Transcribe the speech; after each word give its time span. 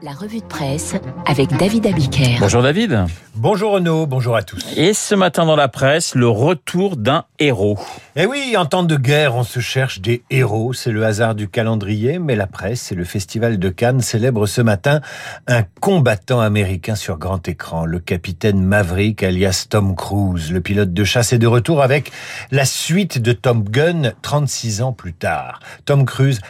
La 0.00 0.12
revue 0.12 0.38
de 0.38 0.44
presse 0.44 0.94
avec 1.26 1.56
David 1.56 1.86
Abiker. 1.86 2.36
Bonjour 2.38 2.62
David. 2.62 3.06
Bonjour 3.34 3.72
Renaud, 3.72 4.06
bonjour 4.06 4.36
à 4.36 4.42
tous. 4.42 4.64
Et 4.76 4.94
ce 4.94 5.16
matin 5.16 5.44
dans 5.44 5.56
la 5.56 5.66
presse, 5.66 6.14
le 6.14 6.28
retour 6.28 6.96
d'un 6.96 7.24
héros. 7.40 7.76
Eh 8.14 8.24
oui, 8.24 8.54
en 8.56 8.64
temps 8.66 8.84
de 8.84 8.96
guerre, 8.96 9.34
on 9.34 9.42
se 9.42 9.58
cherche 9.58 10.00
des 10.00 10.22
héros. 10.30 10.72
C'est 10.72 10.92
le 10.92 11.04
hasard 11.04 11.34
du 11.34 11.48
calendrier, 11.48 12.20
mais 12.20 12.36
la 12.36 12.46
presse 12.46 12.92
et 12.92 12.94
le 12.94 13.02
Festival 13.02 13.58
de 13.58 13.68
Cannes 13.70 14.00
célèbrent 14.00 14.46
ce 14.46 14.60
matin 14.60 15.00
un 15.48 15.64
combattant 15.80 16.40
américain 16.40 16.94
sur 16.94 17.18
grand 17.18 17.48
écran, 17.48 17.84
le 17.84 17.98
capitaine 17.98 18.62
Maverick 18.62 19.24
alias 19.24 19.66
Tom 19.68 19.96
Cruise. 19.96 20.52
Le 20.52 20.60
pilote 20.60 20.92
de 20.92 21.04
chasse 21.04 21.32
est 21.32 21.38
de 21.38 21.48
retour 21.48 21.82
avec 21.82 22.12
la 22.52 22.64
suite 22.64 23.20
de 23.20 23.32
Top 23.32 23.68
Gun 23.68 24.12
36 24.22 24.82
ans 24.82 24.92
plus 24.92 25.14
tard. 25.14 25.58
Tom 25.86 26.04
Cruise 26.04 26.40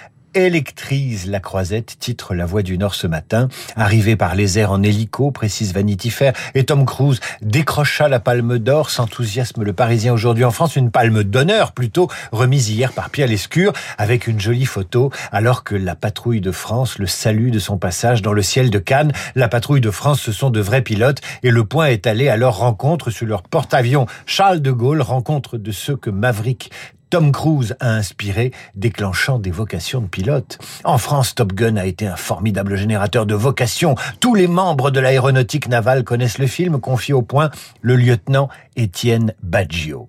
électrise 0.45 1.27
la 1.27 1.41
croisette, 1.41 1.97
titre 1.99 2.35
La 2.35 2.47
Voix 2.47 2.63
du 2.63 2.79
Nord 2.79 2.95
ce 2.95 3.07
matin. 3.07 3.49
Arrivé 3.77 4.17
par 4.17 4.35
les 4.35 4.59
airs 4.59 4.73
en 4.73 4.83
hélico, 4.83 5.31
précise 5.31 5.73
Vanity 5.73 6.11
Fair, 6.11 6.33
et 6.55 6.65
Tom 6.65 6.87
Cruise 6.87 7.21
décrocha 7.43 8.09
la 8.09 8.21
palme 8.21 8.59
d'or, 8.59 8.91
s'enthousiasme 8.91 9.63
le 9.63 9.73
Parisien 9.73 10.13
aujourd'hui 10.13 10.45
en 10.45 10.51
France, 10.51 10.77
une 10.77 10.91
palme 10.91 11.25
d'honneur 11.25 11.73
plutôt, 11.73 12.09
remise 12.33 12.71
hier 12.71 12.93
par 12.93 13.11
Pierre 13.11 13.29
Lescure, 13.29 13.73
avec 13.99 14.27
une 14.27 14.41
jolie 14.41 14.67
photo, 14.67 15.11
alors 15.33 15.65
que 15.65 15.75
la 15.75 15.95
patrouille 15.95 16.41
de 16.41 16.53
France 16.53 16.99
le 16.99 17.07
salue 17.07 17.51
de 17.51 17.59
son 17.59 17.79
passage 17.79 18.23
dans 18.23 18.33
le 18.33 18.43
ciel 18.43 18.71
de 18.71 18.79
Cannes. 18.79 19.13
La 19.35 19.49
patrouille 19.49 19.81
de 19.81 19.91
France, 19.91 20.21
ce 20.21 20.33
sont 20.33 20.51
de 20.51 20.61
vrais 20.61 20.83
pilotes, 20.83 21.21
et 21.43 21.51
le 21.51 21.65
point 21.65 21.87
est 21.87 22.07
allé 22.07 22.29
à 22.29 22.37
leur 22.37 22.59
rencontre 22.59 23.11
sur 23.11 23.27
leur 23.27 23.43
porte-avions 23.43 24.07
Charles 24.27 24.61
de 24.61 24.71
Gaulle, 24.71 25.03
rencontre 25.03 25.59
de 25.59 25.73
ceux 25.73 25.97
que 25.97 26.11
Maverick 26.11 26.71
Tom 27.11 27.33
Cruise 27.33 27.75
a 27.81 27.91
inspiré, 27.95 28.53
déclenchant 28.75 29.39
des 29.39 29.51
vocations 29.51 30.03
de 30.03 30.07
pilote. 30.07 30.59
En 30.85 30.99
France, 30.99 31.35
Top 31.35 31.55
Gun 31.55 31.77
a 31.77 31.87
été 31.87 32.07
un 32.07 32.17
formidable 32.17 32.77
générateur 32.77 33.25
de 33.25 33.35
vocations. 33.35 33.95
Tous 34.21 34.35
les 34.35 34.47
membres 34.47 34.91
de 34.91 35.01
l'aéronautique 35.01 35.69
navale 35.69 36.05
connaissent 36.05 36.39
le 36.39 36.47
film, 36.47 36.81
confié 36.81 37.15
au 37.15 37.23
point 37.23 37.51
le 37.81 37.97
lieutenant 37.97 38.51
Étienne 38.77 39.33
Baggio. 39.43 40.09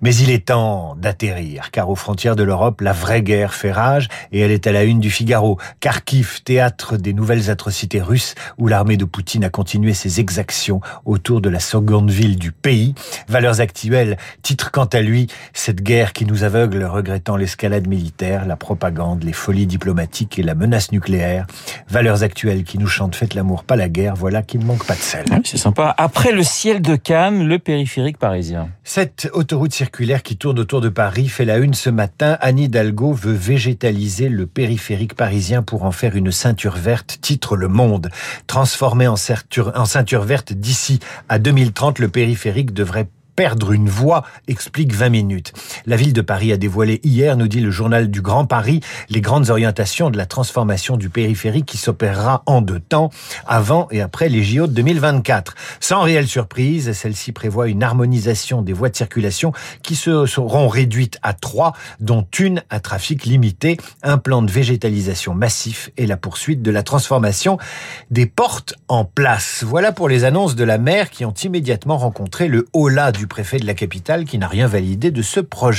Mais 0.00 0.14
il 0.14 0.30
est 0.30 0.46
temps 0.46 0.96
d'atterrir, 0.96 1.70
car 1.70 1.88
aux 1.88 1.94
frontières 1.94 2.36
de 2.36 2.42
l'Europe, 2.42 2.80
la 2.80 2.92
vraie 2.92 3.22
guerre 3.22 3.54
fait 3.54 3.72
rage, 3.72 4.08
et 4.32 4.40
elle 4.40 4.50
est 4.50 4.66
à 4.66 4.72
la 4.72 4.82
une 4.82 5.00
du 5.00 5.10
Figaro. 5.10 5.58
Kharkiv, 5.78 6.42
théâtre 6.42 6.96
des 6.96 7.12
nouvelles 7.12 7.48
atrocités 7.48 8.00
russes, 8.00 8.34
où 8.58 8.66
l'armée 8.66 8.96
de 8.96 9.04
Poutine 9.04 9.44
a 9.44 9.50
continué 9.50 9.94
ses 9.94 10.20
exactions 10.20 10.80
autour 11.04 11.40
de 11.40 11.48
la 11.48 11.60
seconde 11.60 12.10
ville 12.10 12.36
du 12.36 12.52
pays. 12.52 12.94
Valeurs 13.28 13.60
actuelles, 13.60 14.18
titre 14.42 14.70
quant 14.70 14.86
à 14.86 15.00
lui, 15.00 15.28
cette 15.54 15.82
guerre 15.82 16.12
qui 16.12 16.26
nous 16.26 16.39
aveugles 16.44 16.84
regrettant 16.84 17.36
l'escalade 17.36 17.86
militaire, 17.86 18.46
la 18.46 18.56
propagande, 18.56 19.24
les 19.24 19.32
folies 19.32 19.66
diplomatiques 19.66 20.38
et 20.38 20.42
la 20.42 20.54
menace 20.54 20.92
nucléaire. 20.92 21.46
Valeurs 21.88 22.22
actuelles 22.22 22.64
qui 22.64 22.78
nous 22.78 22.86
chantent 22.86 23.16
Faites 23.16 23.34
l'amour, 23.34 23.64
pas 23.64 23.76
la 23.76 23.88
guerre, 23.88 24.14
voilà 24.14 24.42
qui 24.42 24.58
ne 24.58 24.64
manque 24.64 24.84
pas 24.86 24.94
de 24.94 25.00
sel. 25.00 25.24
Ah 25.30 25.38
c'est 25.44 25.56
sympa. 25.56 25.94
Après 25.98 26.32
le 26.32 26.42
ciel 26.42 26.82
de 26.82 26.96
Cannes, 26.96 27.46
le 27.46 27.58
périphérique 27.58 28.18
parisien. 28.18 28.68
Cette 28.84 29.28
autoroute 29.32 29.72
circulaire 29.72 30.22
qui 30.22 30.36
tourne 30.36 30.58
autour 30.58 30.80
de 30.80 30.88
Paris 30.88 31.28
fait 31.28 31.44
la 31.44 31.58
une 31.58 31.74
ce 31.74 31.90
matin. 31.90 32.38
Anne 32.40 32.58
Hidalgo 32.58 33.12
veut 33.12 33.32
végétaliser 33.32 34.28
le 34.28 34.46
périphérique 34.46 35.14
parisien 35.14 35.62
pour 35.62 35.84
en 35.84 35.92
faire 35.92 36.16
une 36.16 36.32
ceinture 36.32 36.76
verte, 36.76 37.18
titre 37.20 37.56
Le 37.56 37.68
Monde. 37.68 38.10
Transformé 38.46 39.06
en 39.06 39.16
ceinture, 39.16 39.72
en 39.74 39.84
ceinture 39.84 40.22
verte 40.22 40.52
d'ici 40.52 41.00
à 41.28 41.38
2030, 41.38 41.98
le 41.98 42.08
périphérique 42.08 42.72
devrait 42.72 43.08
perdre 43.40 43.72
une 43.72 43.88
voie, 43.88 44.24
explique 44.48 44.92
20 44.92 45.08
minutes. 45.08 45.52
La 45.86 45.96
ville 45.96 46.12
de 46.12 46.20
Paris 46.20 46.52
a 46.52 46.56
dévoilé 46.56 47.00
hier, 47.04 47.36
nous 47.36 47.48
dit 47.48 47.60
le 47.60 47.70
journal 47.70 48.10
du 48.10 48.20
Grand 48.20 48.44
Paris, 48.44 48.80
les 49.08 49.20
grandes 49.20 49.50
orientations 49.50 50.10
de 50.10 50.16
la 50.16 50.26
transformation 50.26 50.96
du 50.96 51.08
périphérique 51.08 51.66
qui 51.66 51.78
s'opérera 51.78 52.42
en 52.46 52.60
deux 52.60 52.80
temps, 52.80 53.10
avant 53.46 53.88
et 53.90 54.00
après 54.00 54.28
les 54.28 54.42
JO 54.42 54.66
de 54.66 54.72
2024. 54.72 55.54
Sans 55.80 56.02
réelle 56.02 56.28
surprise, 56.28 56.92
celle-ci 56.92 57.32
prévoit 57.32 57.68
une 57.68 57.82
harmonisation 57.82 58.62
des 58.62 58.72
voies 58.72 58.90
de 58.90 58.96
circulation 58.96 59.52
qui 59.82 59.96
se 59.96 60.26
seront 60.26 60.68
réduites 60.68 61.18
à 61.22 61.32
trois, 61.32 61.72
dont 62.00 62.26
une 62.38 62.62
à 62.70 62.80
trafic 62.80 63.24
limité, 63.24 63.76
un 64.02 64.18
plan 64.18 64.42
de 64.42 64.50
végétalisation 64.50 65.34
massif 65.34 65.90
et 65.96 66.06
la 66.06 66.16
poursuite 66.16 66.62
de 66.62 66.70
la 66.70 66.82
transformation 66.82 67.58
des 68.10 68.26
portes 68.26 68.74
en 68.88 69.04
place. 69.04 69.64
Voilà 69.66 69.92
pour 69.92 70.08
les 70.08 70.24
annonces 70.24 70.56
de 70.56 70.64
la 70.64 70.78
maire 70.78 71.10
qui 71.10 71.24
ont 71.24 71.32
immédiatement 71.32 71.96
rencontré 71.96 72.48
le 72.48 72.66
haut-là 72.72 73.12
du 73.12 73.26
préfet 73.26 73.58
de 73.58 73.66
la 73.66 73.74
capitale 73.74 74.24
qui 74.24 74.38
n'a 74.38 74.48
rien 74.48 74.66
validé 74.66 75.10
de 75.10 75.22
ce 75.22 75.40
projet. 75.40 75.69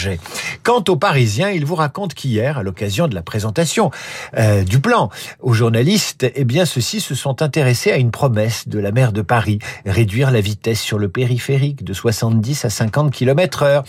Quant 0.64 0.84
aux 0.88 0.96
Parisiens, 0.96 1.50
il 1.50 1.66
vous 1.66 1.76
raconte 1.76 2.14
qu'hier, 2.14 2.58
à 2.58 2.64
l'occasion 2.64 3.08
de 3.08 3.16
la 3.16 3.22
présentation 3.22 3.92
euh, 4.38 4.64
du 4.64 4.80
plan 4.80 5.10
aux 5.42 5.54
journalistes, 5.54 6.32
eh 6.36 6.44
bien 6.44 6.66
ceux-ci 6.66 7.02
se 7.02 7.16
sont 7.16 7.42
intéressés 7.42 7.92
à 7.92 7.98
une 7.98 8.12
promesse 8.12 8.68
de 8.68 8.80
la 8.80 8.92
maire 8.92 9.12
de 9.12 9.22
Paris, 9.22 9.60
réduire 9.86 10.32
la 10.32 10.42
vitesse 10.42 10.80
sur 10.80 10.98
le 10.98 11.10
périphérique 11.10 11.84
de 11.84 11.94
70 11.94 12.66
à 12.66 12.70
50 12.70 13.12
km 13.12 13.64
heure. 13.64 13.84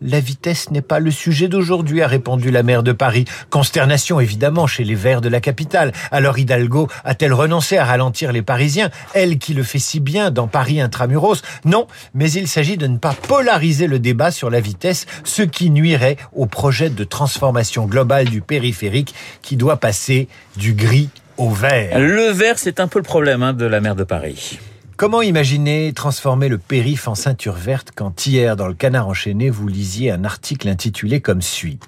La 0.00 0.20
vitesse 0.20 0.70
n'est 0.70 0.82
pas 0.82 1.00
le 1.00 1.10
sujet 1.10 1.48
d'aujourd'hui, 1.48 2.02
a 2.02 2.06
répondu 2.06 2.50
la 2.50 2.62
maire 2.62 2.82
de 2.82 2.92
Paris. 2.92 3.24
Consternation 3.50 4.20
évidemment 4.20 4.66
chez 4.66 4.84
les 4.84 4.94
Verts 4.94 5.20
de 5.20 5.28
la 5.28 5.40
capitale. 5.40 5.92
Alors 6.10 6.38
Hidalgo 6.38 6.88
a-t-elle 7.04 7.32
renoncé 7.32 7.78
à 7.78 7.84
ralentir 7.84 8.32
les 8.32 8.42
Parisiens, 8.42 8.90
elle 9.14 9.38
qui 9.38 9.54
le 9.54 9.62
fait 9.62 9.78
si 9.78 10.00
bien 10.00 10.30
dans 10.30 10.46
Paris 10.46 10.80
intramuros? 10.80 11.42
Non, 11.64 11.86
mais 12.14 12.30
il 12.32 12.48
s'agit 12.48 12.76
de 12.76 12.86
ne 12.86 12.98
pas 12.98 13.14
polariser 13.14 13.86
le 13.86 13.98
débat 13.98 14.30
sur 14.30 14.50
la 14.50 14.60
vitesse, 14.60 15.06
qui 15.48 15.70
nuirait 15.70 16.16
au 16.32 16.46
projet 16.46 16.90
de 16.90 17.04
transformation 17.04 17.86
globale 17.86 18.26
du 18.26 18.40
périphérique 18.40 19.14
qui 19.42 19.56
doit 19.56 19.76
passer 19.76 20.28
du 20.56 20.74
gris 20.74 21.10
au 21.36 21.50
vert. 21.50 21.98
Le 21.98 22.30
vert, 22.30 22.58
c'est 22.58 22.80
un 22.80 22.88
peu 22.88 22.98
le 22.98 23.04
problème 23.04 23.42
hein, 23.42 23.52
de 23.52 23.64
la 23.64 23.80
mer 23.80 23.94
de 23.94 24.04
Paris. 24.04 24.58
Comment 24.98 25.22
imaginer 25.22 25.92
transformer 25.92 26.48
le 26.48 26.58
périph 26.58 27.06
en 27.06 27.14
ceinture 27.14 27.54
verte 27.54 27.92
quand 27.94 28.26
hier, 28.26 28.56
dans 28.56 28.66
le 28.66 28.74
canard 28.74 29.06
enchaîné, 29.06 29.48
vous 29.48 29.68
lisiez 29.68 30.10
un 30.10 30.24
article 30.24 30.68
intitulé 30.68 31.20
comme 31.20 31.40
suit. 31.40 31.78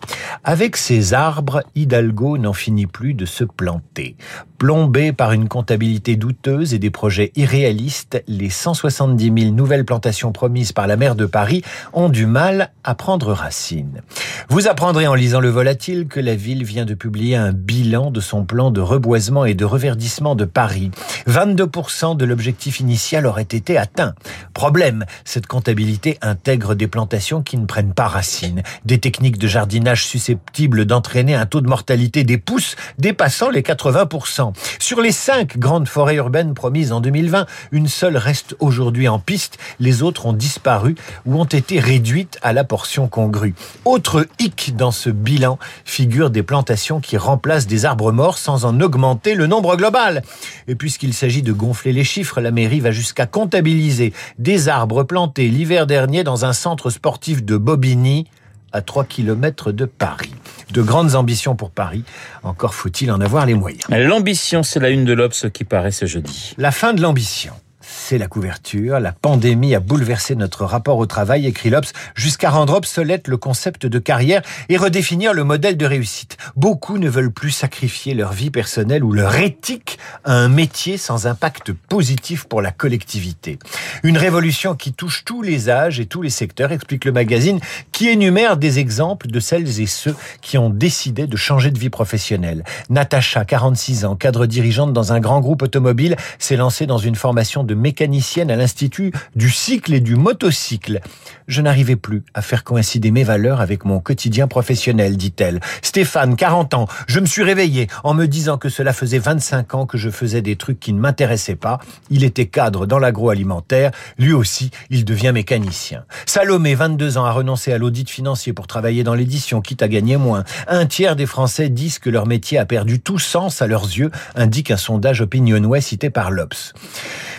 Avec 0.44 0.76
ces 0.76 1.12
arbres, 1.12 1.64
Hidalgo 1.74 2.38
n'en 2.38 2.52
finit 2.52 2.86
plus 2.86 3.14
de 3.14 3.26
se 3.26 3.42
planter. 3.42 4.14
Plombé 4.58 5.12
par 5.12 5.32
une 5.32 5.48
comptabilité 5.48 6.14
douteuse 6.14 6.72
et 6.72 6.78
des 6.78 6.90
projets 6.90 7.32
irréalistes, 7.34 8.22
les 8.28 8.48
170 8.48 9.42
000 9.42 9.54
nouvelles 9.56 9.84
plantations 9.84 10.30
promises 10.30 10.70
par 10.70 10.86
la 10.86 10.96
maire 10.96 11.16
de 11.16 11.26
Paris 11.26 11.62
ont 11.92 12.10
du 12.10 12.26
mal 12.26 12.70
à 12.84 12.94
prendre 12.94 13.32
racine. 13.32 14.02
Vous 14.50 14.68
apprendrez 14.68 15.08
en 15.08 15.14
lisant 15.14 15.40
le 15.40 15.48
volatile 15.48 16.06
que 16.06 16.20
la 16.20 16.36
ville 16.36 16.62
vient 16.62 16.84
de 16.84 16.94
publier 16.94 17.34
un 17.34 17.52
bilan 17.52 18.12
de 18.12 18.20
son 18.20 18.44
plan 18.44 18.70
de 18.70 18.80
reboisement 18.80 19.46
et 19.46 19.54
de 19.54 19.64
reverdissement 19.64 20.36
de 20.36 20.44
Paris. 20.44 20.92
22% 21.26 22.16
de 22.16 22.24
l'objectif 22.24 22.78
initial 22.78 22.99
aurait 23.26 23.42
été 23.42 23.76
atteint. 23.76 24.14
Problème, 24.54 25.04
cette 25.24 25.46
comptabilité 25.46 26.18
intègre 26.22 26.74
des 26.74 26.86
plantations 26.86 27.42
qui 27.42 27.56
ne 27.56 27.66
prennent 27.66 27.94
pas 27.94 28.08
racine, 28.08 28.62
des 28.84 28.98
techniques 28.98 29.38
de 29.38 29.46
jardinage 29.46 30.06
susceptibles 30.06 30.84
d'entraîner 30.84 31.34
un 31.34 31.46
taux 31.46 31.60
de 31.60 31.68
mortalité 31.68 32.24
des 32.24 32.38
pousses 32.38 32.76
dépassant 32.98 33.50
les 33.50 33.62
80%. 33.62 34.52
Sur 34.78 35.00
les 35.00 35.12
cinq 35.12 35.58
grandes 35.58 35.88
forêts 35.88 36.16
urbaines 36.16 36.54
promises 36.54 36.92
en 36.92 37.00
2020, 37.00 37.46
une 37.72 37.88
seule 37.88 38.16
reste 38.16 38.56
aujourd'hui 38.60 39.08
en 39.08 39.18
piste. 39.18 39.58
Les 39.78 40.02
autres 40.02 40.26
ont 40.26 40.32
disparu 40.32 40.94
ou 41.26 41.40
ont 41.40 41.44
été 41.44 41.80
réduites 41.80 42.38
à 42.42 42.52
la 42.52 42.64
portion 42.64 43.08
congrue. 43.08 43.54
Autre 43.84 44.26
hic 44.38 44.74
dans 44.76 44.92
ce 44.92 45.10
bilan 45.10 45.58
figure 45.84 46.30
des 46.30 46.42
plantations 46.42 47.00
qui 47.00 47.16
remplacent 47.16 47.66
des 47.66 47.84
arbres 47.84 48.12
morts 48.12 48.38
sans 48.38 48.64
en 48.64 48.80
augmenter 48.80 49.34
le 49.34 49.46
nombre 49.46 49.76
global. 49.76 50.22
Et 50.68 50.74
puisqu'il 50.74 51.14
s'agit 51.14 51.42
de 51.42 51.52
gonfler 51.52 51.92
les 51.92 52.04
chiffres, 52.04 52.40
la 52.40 52.50
mairie 52.50 52.80
va 52.80 52.89
jusqu'à 52.90 53.26
comptabiliser 53.26 54.12
des 54.38 54.68
arbres 54.68 55.02
plantés 55.02 55.48
l'hiver 55.48 55.86
dernier 55.86 56.24
dans 56.24 56.44
un 56.44 56.52
centre 56.52 56.90
sportif 56.90 57.44
de 57.44 57.56
Bobigny 57.56 58.26
à 58.72 58.82
3 58.82 59.04
km 59.04 59.72
de 59.72 59.84
Paris. 59.84 60.34
De 60.70 60.82
grandes 60.82 61.16
ambitions 61.16 61.56
pour 61.56 61.70
Paris, 61.70 62.04
encore 62.42 62.74
faut-il 62.74 63.10
en 63.10 63.20
avoir 63.20 63.46
les 63.46 63.54
moyens. 63.54 63.84
L'ambition, 63.90 64.62
c'est 64.62 64.78
la 64.78 64.90
une 64.90 65.04
de 65.04 65.12
l'Obs 65.12 65.50
qui 65.52 65.64
paraît 65.64 65.90
ce 65.90 66.06
jeudi. 66.06 66.54
La 66.58 66.70
fin 66.70 66.92
de 66.92 67.02
l'ambition 67.02 67.52
c'est 67.90 68.18
la 68.18 68.28
couverture. 68.28 69.00
La 69.00 69.12
pandémie 69.12 69.74
a 69.74 69.80
bouleversé 69.80 70.34
notre 70.36 70.64
rapport 70.64 70.98
au 70.98 71.06
travail, 71.06 71.46
écrit 71.46 71.70
l'Obs, 71.70 71.92
jusqu'à 72.14 72.50
rendre 72.50 72.74
obsolète 72.74 73.28
le 73.28 73.36
concept 73.36 73.86
de 73.86 73.98
carrière 73.98 74.42
et 74.68 74.76
redéfinir 74.76 75.32
le 75.34 75.44
modèle 75.44 75.76
de 75.76 75.86
réussite. 75.86 76.36
Beaucoup 76.56 76.98
ne 76.98 77.08
veulent 77.08 77.32
plus 77.32 77.50
sacrifier 77.50 78.14
leur 78.14 78.32
vie 78.32 78.50
personnelle 78.50 79.04
ou 79.04 79.12
leur 79.12 79.36
éthique 79.36 79.98
à 80.24 80.34
un 80.34 80.48
métier 80.48 80.96
sans 80.96 81.26
impact 81.26 81.72
positif 81.72 82.44
pour 82.44 82.62
la 82.62 82.70
collectivité. 82.70 83.58
Une 84.02 84.18
révolution 84.18 84.74
qui 84.74 84.92
touche 84.92 85.24
tous 85.24 85.42
les 85.42 85.68
âges 85.68 86.00
et 86.00 86.06
tous 86.06 86.22
les 86.22 86.30
secteurs, 86.30 86.72
explique 86.72 87.04
le 87.04 87.12
magazine, 87.12 87.60
qui 87.92 88.08
énumère 88.08 88.56
des 88.56 88.78
exemples 88.78 89.28
de 89.28 89.40
celles 89.40 89.80
et 89.80 89.86
ceux 89.86 90.14
qui 90.40 90.58
ont 90.58 90.70
décidé 90.70 91.26
de 91.26 91.36
changer 91.36 91.70
de 91.70 91.78
vie 91.78 91.90
professionnelle. 91.90 92.64
Natacha, 92.88 93.44
46 93.44 94.04
ans, 94.04 94.16
cadre 94.16 94.46
dirigeante 94.46 94.92
dans 94.92 95.12
un 95.12 95.20
grand 95.20 95.40
groupe 95.40 95.62
automobile, 95.62 96.16
s'est 96.38 96.56
lancée 96.56 96.86
dans 96.86 96.98
une 96.98 97.14
formation 97.14 97.64
de 97.64 97.74
mécanicienne 97.74 98.50
à 98.50 98.56
l'Institut 98.56 99.12
du 99.36 99.50
cycle 99.50 99.94
et 99.94 100.00
du 100.00 100.16
motocycle. 100.16 101.00
Je 101.46 101.62
n'arrivais 101.62 101.96
plus 101.96 102.22
à 102.34 102.42
faire 102.42 102.64
coïncider 102.64 103.10
mes 103.10 103.24
valeurs 103.24 103.60
avec 103.60 103.84
mon 103.84 104.00
quotidien 104.00 104.46
professionnel, 104.46 105.16
dit-elle. 105.16 105.60
Stéphane, 105.82 106.36
40 106.36 106.74
ans, 106.74 106.88
je 107.06 107.20
me 107.20 107.26
suis 107.26 107.42
réveillé 107.42 107.88
en 108.04 108.14
me 108.14 108.26
disant 108.26 108.58
que 108.58 108.68
cela 108.68 108.92
faisait 108.92 109.18
25 109.18 109.74
ans 109.74 109.86
que 109.86 109.98
je 110.00 110.10
faisais 110.10 110.42
des 110.42 110.56
trucs 110.56 110.80
qui 110.80 110.92
ne 110.92 110.98
m'intéressaient 110.98 111.54
pas. 111.54 111.78
Il 112.10 112.24
était 112.24 112.46
cadre 112.46 112.86
dans 112.86 112.98
l'agroalimentaire. 112.98 113.92
Lui 114.18 114.32
aussi, 114.32 114.70
il 114.90 115.04
devient 115.04 115.30
mécanicien. 115.32 116.04
Salomé, 116.26 116.74
22 116.74 117.18
ans, 117.18 117.24
a 117.24 117.32
renoncé 117.32 117.72
à 117.72 117.78
l'audit 117.78 118.10
financier 118.10 118.52
pour 118.52 118.66
travailler 118.66 119.04
dans 119.04 119.14
l'édition, 119.14 119.60
quitte 119.60 119.82
à 119.82 119.88
gagner 119.88 120.16
moins. 120.16 120.44
Un 120.66 120.86
tiers 120.86 121.14
des 121.14 121.26
Français 121.26 121.68
disent 121.68 121.98
que 121.98 122.10
leur 122.10 122.26
métier 122.26 122.58
a 122.58 122.66
perdu 122.66 122.98
tout 123.00 123.18
sens 123.18 123.62
à 123.62 123.68
leurs 123.68 123.84
yeux, 123.84 124.10
indique 124.34 124.70
un 124.70 124.76
sondage 124.76 125.20
Opinionway 125.20 125.80
cité 125.80 126.10
par 126.10 126.30
l'Obs. 126.30 126.72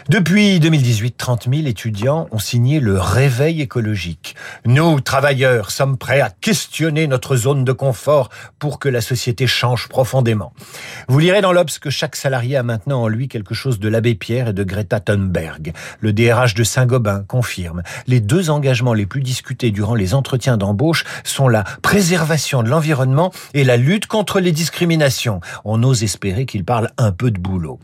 Depuis 0.10 0.60
2018, 0.60 1.16
30 1.16 1.48
000 1.54 1.68
étudiants 1.68 2.28
ont 2.32 2.40
signé 2.40 2.80
le 2.80 3.00
réveil 3.00 3.62
écologique. 3.62 4.36
Nous, 4.66 5.00
travailleurs, 5.00 5.70
sommes 5.70 5.96
prêts 5.96 6.22
à 6.22 6.32
questionner 6.32 7.06
notre 7.06 7.36
zone 7.36 7.64
de 7.64 7.72
confort 7.72 8.30
pour 8.58 8.80
que 8.80 8.90
la 8.90 9.02
société 9.02 9.46
change 9.46 9.88
profondément. 9.90 10.54
Vous 11.08 11.20
lirez 11.20 11.42
dans 11.42 11.54
l'Obs 11.54 11.78
que 11.78 11.92
chaque 11.92 12.16
salarié 12.16 12.58
a 12.58 12.64
maintenant 12.64 13.04
en 13.04 13.08
lui 13.08 13.28
quelque 13.28 13.54
chose 13.54 13.80
de 13.80 13.88
l'abbé 13.90 14.16
Pierre 14.16 14.50
et 14.50 14.54
de 14.54 14.64
Greta 14.64 15.00
Thunberg. 15.00 15.72
Le 16.00 16.14
DRH 16.14 16.56
de 16.56 16.64
Saint-Gobain 16.64 17.24
confirme. 17.28 17.84
Les 18.08 18.22
deux 18.22 18.50
engagements 18.50 18.96
les 18.96 19.06
plus 19.06 19.22
discutés 19.22 19.70
durant 19.70 19.94
les 19.94 20.16
entretiens 20.16 20.58
d'embauche 20.58 21.06
sont 21.24 21.48
la 21.48 21.64
préservation 21.84 22.64
de 22.64 22.70
l'environnement 22.70 23.32
et 23.54 23.64
la 23.64 23.78
lutte 23.78 24.08
contre 24.08 24.40
les 24.40 24.52
discriminations. 24.52 25.42
On 25.64 25.84
ose 25.84 26.04
espérer 26.04 26.48
qu'il 26.48 26.66
parle 26.66 26.90
un 26.98 27.12
peu 27.12 27.30
de 27.30 27.40
boulot. 27.40 27.80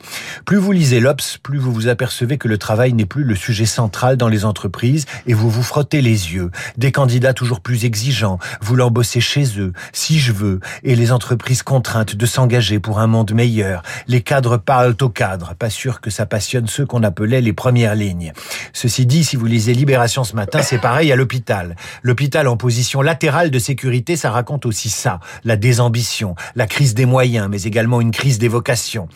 Plus 0.46 0.58
vous 0.58 0.72
lisez 0.72 1.00
l'Obs, 1.00 1.38
plus 1.44 1.60
vous 1.60 1.72
vous 1.72 1.88
apercevez 1.88 2.08
apercevez 2.18 2.40
que 2.40 2.48
le 2.48 2.58
travail 2.58 2.94
n'est 2.94 3.06
plus 3.06 3.24
le 3.24 3.36
sujet 3.36 3.68
central 3.68 4.18
dans 4.18 4.28
les 4.28 4.44
entreprises 4.44 5.06
et 5.28 5.36
vous 5.36 5.52
vous 5.52 5.62
frottez 5.62 6.02
les 6.02 6.34
yeux. 6.34 6.50
Des 6.76 6.92
candidats 6.92 7.34
toujours 7.34 7.62
plus 7.62 7.86
exigeants, 7.86 8.40
voulant 8.60 8.90
bosser 8.90 9.22
chez 9.22 9.60
eux, 9.60 9.72
si 9.94 10.18
je 10.18 10.32
veux, 10.32 10.60
et 10.84 10.96
les 10.96 11.12
entreprises 11.12 11.62
contraintes 11.62 12.16
de 12.16 12.26
s'engager 12.26 12.80
pour 12.80 13.00
un 13.00 13.06
monde 13.06 13.34
meilleur. 13.34 13.84
Les 14.08 14.22
cadres 14.22 14.58
parlent 14.58 14.96
aux 15.00 15.10
cadres, 15.10 15.54
pas 15.54 15.70
sûr 15.70 16.02
que 16.02 16.10
ça 16.10 16.26
passionne 16.26 16.66
ceux 16.66 16.88
qu'on 16.88 17.04
appelait 17.04 17.40
les 17.40 17.54
premières 17.54 17.94
lignes. 17.94 18.34
Ceci 18.74 19.06
dit, 19.06 19.24
si 19.24 19.36
vous 19.36 19.46
lisez 19.46 19.76
Libération 19.76 20.24
ce 20.24 20.36
matin, 20.36 20.64
c'est 20.64 20.80
pareil 20.80 21.12
à 21.12 21.16
l'hôpital. 21.16 21.76
L'hôpital 22.02 22.48
en 22.48 22.58
position 22.58 23.04
latérale 23.04 23.52
de 23.52 23.60
sécurité, 23.60 24.16
ça 24.16 24.32
raconte 24.32 24.66
aussi 24.66 24.90
ça, 24.90 25.20
la 25.44 25.56
désambition, 25.56 26.34
la 26.56 26.66
crise 26.66 26.96
des 26.96 27.06
moyens, 27.06 27.48
mais 27.48 27.62
également 27.62 28.02
une 28.02 28.12
crise 28.12 28.40
des 28.40 28.48
vocations. 28.48 29.08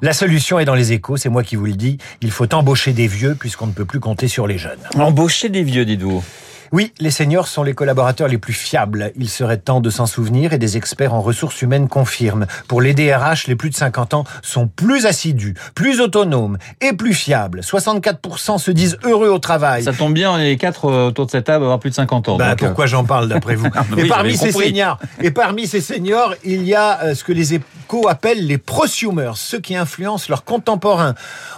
La 0.00 0.12
solution 0.12 0.60
est 0.60 0.64
dans 0.64 0.76
les 0.76 0.92
échos, 0.92 1.16
c'est 1.16 1.28
moi 1.28 1.42
qui 1.42 1.56
vous 1.56 1.66
le 1.66 1.72
dis 1.72 1.98
il 2.26 2.32
faut 2.32 2.52
embaucher 2.54 2.92
des 2.92 3.06
vieux 3.06 3.36
puisqu'on 3.36 3.68
ne 3.68 3.72
peut 3.72 3.84
plus 3.84 4.00
compter 4.00 4.26
sur 4.26 4.48
les 4.48 4.58
jeunes. 4.58 4.80
Embaucher 4.96 5.48
des 5.48 5.62
vieux, 5.62 5.84
dites-vous 5.84 6.24
oui, 6.72 6.92
les 6.98 7.10
seniors 7.10 7.48
sont 7.48 7.62
les 7.62 7.74
collaborateurs 7.74 8.28
les 8.28 8.38
plus 8.38 8.52
fiables. 8.52 9.12
Il 9.16 9.28
serait 9.28 9.58
temps 9.58 9.80
de 9.80 9.90
s'en 9.90 10.06
souvenir 10.06 10.52
et 10.52 10.58
des 10.58 10.76
experts 10.76 11.14
en 11.14 11.22
ressources 11.22 11.62
humaines 11.62 11.88
confirment. 11.88 12.46
Pour 12.68 12.80
les 12.80 12.94
DRH, 12.94 13.46
les 13.46 13.56
plus 13.56 13.70
de 13.70 13.76
50 13.76 14.14
ans 14.14 14.24
sont 14.42 14.66
plus 14.66 15.06
assidus, 15.06 15.54
plus 15.74 16.00
autonomes 16.00 16.58
et 16.80 16.92
plus 16.92 17.14
fiables. 17.14 17.60
64% 17.60 18.58
se 18.58 18.70
disent 18.70 18.98
heureux 19.04 19.28
au 19.28 19.38
travail. 19.38 19.84
Ça 19.84 19.92
tombe 19.92 20.14
bien, 20.14 20.32
on 20.32 20.38
est 20.38 20.44
les 20.44 20.56
quatre 20.56 20.86
euh, 20.86 21.08
autour 21.08 21.26
de 21.26 21.30
cette 21.30 21.44
table 21.44 21.64
avoir 21.64 21.78
plus 21.78 21.90
de 21.90 21.94
50 21.94 22.28
ans. 22.28 22.36
Bah, 22.36 22.50
euh. 22.50 22.56
pourquoi 22.56 22.86
j'en 22.86 23.04
parle 23.04 23.28
d'après 23.28 23.54
vous 23.54 23.66
ah, 23.74 23.84
et, 23.96 24.06
parmi 24.06 24.36
ces 24.36 24.52
seniors, 24.52 24.98
et 25.20 25.30
parmi 25.30 25.66
ces 25.66 25.80
seniors, 25.80 26.34
il 26.44 26.64
y 26.64 26.74
a 26.74 27.02
euh, 27.02 27.14
ce 27.14 27.24
que 27.24 27.32
les 27.32 27.54
échos 27.54 28.08
appellent 28.08 28.46
les 28.46 28.58
prosumers, 28.58 29.36
ceux 29.36 29.60
qui 29.60 29.76
influencent 29.76 30.26
leurs 30.28 30.44
contemporains. 30.44 31.14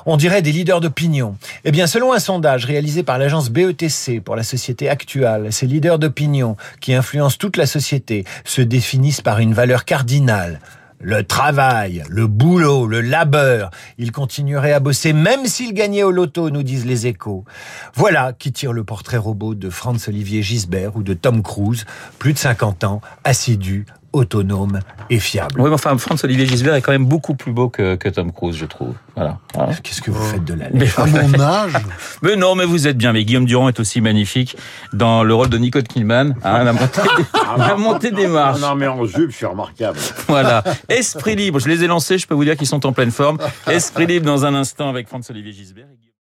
On 0.07 0.17
dirait 0.17 0.43
des 0.43 0.53
leaders 0.53 0.81
d'opinion. 0.81 1.37
Eh 1.65 1.71
bien, 1.71 1.87
selon 1.87 2.13
un 2.13 2.19
sondage 2.19 2.65
réalisé 2.65 3.03
par 3.03 3.19
l'agence 3.19 3.51
BETC 3.51 4.21
pour 4.25 4.37
la 4.37 4.43
société 4.43 4.89
ces 5.51 5.67
leaders 5.67 5.99
d'opinion 5.99 6.57
qui 6.81 6.95
influencent 6.95 7.37
toute 7.39 7.57
la 7.57 7.67
société, 7.67 8.25
se 8.45 8.63
définissent 8.63 9.21
par 9.21 9.39
une 9.39 9.55
valeur 9.55 9.85
cardinale. 9.85 10.61
Le 11.01 11.23
travail, 11.23 12.03
le 12.09 12.27
boulot, 12.27 12.89
le 12.89 13.01
labeur. 13.01 13.71
Ils 13.99 14.11
continueraient 14.11 14.73
à 14.73 14.81
bosser 14.81 15.13
même 15.13 15.47
s'ils 15.47 15.73
gagnaient 15.73 16.03
au 16.03 16.11
loto, 16.11 16.51
nous 16.51 16.65
disent 16.65 16.87
les 16.87 17.07
échos. 17.07 17.45
Voilà 17.95 18.33
qui 18.33 18.51
tire 18.51 18.73
le 18.73 18.83
portrait 18.83 19.17
robot 19.17 19.55
de 19.55 19.71
Franz-Olivier 19.71 20.43
Gisbert 20.43 20.97
ou 20.97 21.05
de 21.05 21.15
Tom 21.15 21.45
Cruise, 21.45 21.87
plus 22.19 22.33
de 22.33 22.39
50 22.39 22.83
ans, 22.83 23.01
assidu, 23.23 23.87
autonome 24.13 24.81
et 25.11 25.19
fiable. 25.19 25.61
Oui, 25.61 25.71
enfin, 25.73 25.97
Franz-Olivier 25.99 26.47
Gisbert 26.47 26.75
est 26.75 26.83
quand 26.83 26.93
même 26.93 27.07
beaucoup 27.07 27.35
plus 27.35 27.53
beau 27.53 27.69
que, 27.69 27.97
Tom 28.09 28.33
Cruise, 28.33 28.57
je 28.57 28.65
trouve. 28.65 28.95
Voilà. 29.15 29.39
Qu'est-ce 29.83 30.01
que 30.01 30.11
vous 30.11 30.23
faites 30.23 30.45
de 30.45 30.55
la 30.55 30.67
À 30.97 31.07
mon 31.07 31.41
âge 31.41 31.73
Mais 32.23 32.37
non, 32.37 32.55
mais 32.55 32.65
vous 32.65 32.87
êtes 32.87 32.97
bien. 32.97 33.13
Mais 33.13 33.25
Guillaume 33.25 33.45
Durand 33.45 33.69
est 33.69 33.81
aussi 33.81 34.01
magnifique 34.01 34.57
dans 34.93 35.25
le 35.25 35.35
rôle 35.35 35.49
de 35.49 35.59
Nicole 35.59 35.83
Kidman. 35.85 36.35
Hein, 36.43 36.65
la, 36.65 36.73
montée 36.73 37.01
des, 37.03 37.25
la 37.59 37.77
montée 37.77 38.11
des 38.11 38.27
marches. 38.27 38.61
Non, 38.61 38.75
mais 38.75 38.87
en 38.87 39.05
jupe, 39.05 39.31
je 39.31 39.37
suis 39.37 39.47
remarquable. 39.47 39.99
Voilà. 40.27 40.65
Esprit 40.89 41.37
libre, 41.37 41.59
je 41.59 41.69
les 41.69 41.85
ai 41.85 41.87
lancés, 41.87 42.19
je 42.19 42.27
peux 42.27 42.35
vous 42.35 42.45
dire 42.45 42.57
qu'ils 42.57 42.67
sont 42.67 42.85
en 42.87 42.93
pleine 42.93 43.11
forme. 43.11 43.39
Esprit 43.67 44.07
libre 44.07 44.27
dans 44.27 44.45
un 44.45 44.55
instant 44.55 44.89
avec 44.89 45.09
Franz-Olivier 45.09 45.53
Gisbert. 45.53 45.87